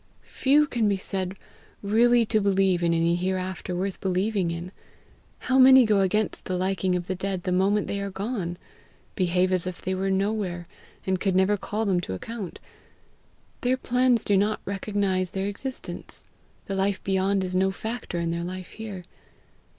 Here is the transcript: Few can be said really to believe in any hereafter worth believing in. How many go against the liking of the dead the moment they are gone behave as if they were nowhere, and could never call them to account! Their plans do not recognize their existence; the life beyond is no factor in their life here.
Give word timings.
Few 0.23 0.65
can 0.65 0.89
be 0.89 0.97
said 0.97 1.37
really 1.83 2.25
to 2.25 2.41
believe 2.41 2.81
in 2.81 2.91
any 2.91 3.15
hereafter 3.15 3.75
worth 3.75 3.99
believing 4.01 4.49
in. 4.49 4.71
How 5.41 5.59
many 5.59 5.85
go 5.85 5.99
against 5.99 6.45
the 6.47 6.57
liking 6.57 6.95
of 6.95 7.05
the 7.05 7.13
dead 7.13 7.43
the 7.43 7.51
moment 7.51 7.85
they 7.85 8.01
are 8.01 8.09
gone 8.09 8.57
behave 9.13 9.51
as 9.51 9.67
if 9.67 9.79
they 9.79 9.93
were 9.93 10.09
nowhere, 10.09 10.67
and 11.05 11.19
could 11.19 11.35
never 11.35 11.55
call 11.55 11.85
them 11.85 12.01
to 12.01 12.15
account! 12.15 12.57
Their 13.61 13.77
plans 13.77 14.25
do 14.25 14.35
not 14.35 14.59
recognize 14.65 15.29
their 15.29 15.45
existence; 15.45 16.25
the 16.65 16.73
life 16.73 17.03
beyond 17.03 17.43
is 17.43 17.53
no 17.53 17.69
factor 17.69 18.17
in 18.17 18.31
their 18.31 18.43
life 18.43 18.71
here. 18.71 19.03